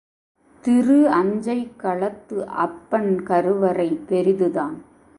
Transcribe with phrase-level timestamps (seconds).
[0.63, 4.77] திரு அஞ்சைக்களத்து அப்பன் கருவறை பெரிதுதான்.